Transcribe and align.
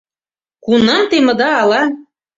Кунам 0.65 1.03
темыда 1.09 1.49
ала? 1.61 1.81